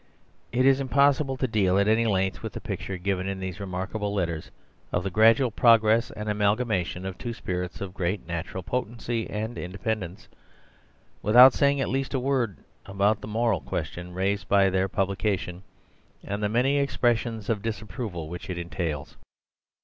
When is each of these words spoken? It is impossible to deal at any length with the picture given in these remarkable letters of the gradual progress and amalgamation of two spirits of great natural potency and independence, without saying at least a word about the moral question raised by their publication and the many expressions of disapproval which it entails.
It 0.51 0.65
is 0.65 0.79
impossible 0.79 1.37
to 1.37 1.47
deal 1.47 1.77
at 1.77 1.87
any 1.87 2.07
length 2.07 2.41
with 2.41 2.53
the 2.53 2.59
picture 2.59 2.97
given 2.97 3.27
in 3.27 3.39
these 3.39 3.59
remarkable 3.59 4.11
letters 4.11 4.49
of 4.91 5.03
the 5.03 5.11
gradual 5.11 5.51
progress 5.51 6.09
and 6.09 6.27
amalgamation 6.27 7.05
of 7.05 7.19
two 7.19 7.33
spirits 7.33 7.81
of 7.81 7.93
great 7.93 8.25
natural 8.25 8.63
potency 8.63 9.29
and 9.29 9.59
independence, 9.59 10.27
without 11.21 11.53
saying 11.53 11.81
at 11.81 11.89
least 11.89 12.15
a 12.15 12.19
word 12.19 12.57
about 12.87 13.21
the 13.21 13.27
moral 13.27 13.61
question 13.61 14.11
raised 14.11 14.47
by 14.47 14.71
their 14.71 14.89
publication 14.89 15.61
and 16.23 16.41
the 16.41 16.49
many 16.49 16.79
expressions 16.79 17.47
of 17.47 17.61
disapproval 17.61 18.27
which 18.27 18.49
it 18.49 18.57
entails. 18.57 19.17